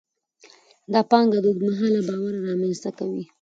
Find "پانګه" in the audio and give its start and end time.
1.11-1.39